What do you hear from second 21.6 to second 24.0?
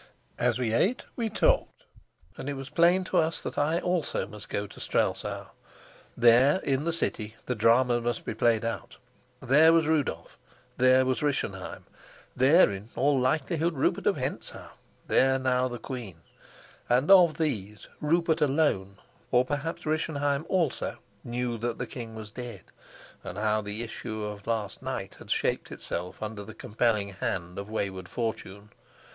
the king was dead, and how the